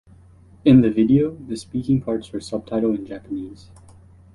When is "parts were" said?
2.01-2.39